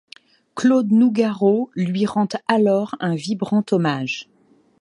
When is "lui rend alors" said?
1.75-2.95